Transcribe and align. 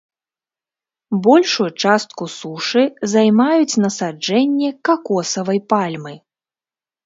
Большую 1.27 1.67
частку 1.83 2.23
сушы 2.37 2.83
займаюць 3.13 3.79
насаджэнні 3.85 4.69
какосавай 4.89 5.59
пальмы. 5.75 6.13